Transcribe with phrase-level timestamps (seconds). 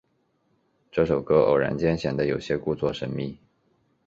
[0.91, 3.37] 这首歌偶然间显得有些故作神秘。